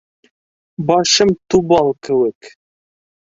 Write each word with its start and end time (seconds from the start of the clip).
Башым 0.91 1.33
тубал 1.53 1.93
кеүек. 2.07 2.51